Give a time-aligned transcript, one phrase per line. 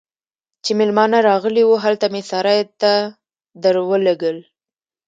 [0.63, 2.93] چې مېلمانه راغلي وو، هلته مې سرای ته
[3.63, 4.37] درولږل.